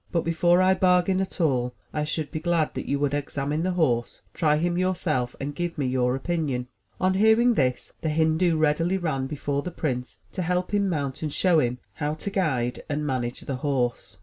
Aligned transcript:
But 0.11 0.23
before 0.25 0.63
I 0.63 0.73
bargain 0.73 1.21
at 1.21 1.39
all, 1.39 1.75
I 1.93 2.05
should 2.05 2.31
be 2.31 2.39
glad 2.39 2.73
that 2.73 2.87
you 2.87 2.97
would 2.97 3.13
examine 3.13 3.61
the 3.61 3.73
horse, 3.73 4.23
try 4.33 4.57
him 4.57 4.75
yourself 4.75 5.35
and 5.39 5.53
give 5.53 5.77
me 5.77 5.85
your 5.85 6.15
opinion." 6.15 6.69
On 6.99 7.13
hearing 7.13 7.53
this, 7.53 7.93
the 8.01 8.09
Hindu 8.09 8.57
readily 8.57 8.97
ran 8.97 9.27
before 9.27 9.61
the 9.61 9.69
prince 9.69 10.17
to 10.31 10.41
help 10.41 10.73
him 10.73 10.89
mount 10.89 11.21
and 11.21 11.31
show 11.31 11.59
him 11.59 11.77
how 11.93 12.15
to 12.15 12.31
guide 12.31 12.77
and 12.89 13.01
41 13.01 13.01
M 13.01 13.05
Y 13.05 13.05
BOOK 13.05 13.11
HOUSE 13.11 13.21
manage 13.21 13.39
the 13.41 13.55
horse. 13.57 14.17